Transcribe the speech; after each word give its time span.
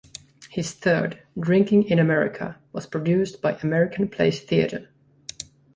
His 0.49 0.71
third, 0.71 1.21
"Drinking 1.39 1.83
in 1.83 1.99
America", 1.99 2.57
was 2.73 2.87
produced 2.87 3.39
by 3.39 3.51
American 3.59 4.07
Place 4.07 4.41
Theater. 4.41 4.89